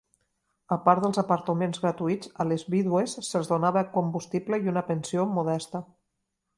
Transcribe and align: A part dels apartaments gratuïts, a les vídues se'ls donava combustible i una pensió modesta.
A 0.75 0.77
part 0.85 1.03
dels 1.05 1.19
apartaments 1.23 1.83
gratuïts, 1.83 2.33
a 2.43 2.47
les 2.53 2.65
vídues 2.77 3.15
se'ls 3.31 3.53
donava 3.55 3.87
combustible 4.01 4.63
i 4.67 4.75
una 4.77 4.89
pensió 4.93 5.31
modesta. 5.39 5.89